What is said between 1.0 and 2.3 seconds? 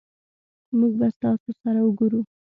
ستاسو سره اوګورو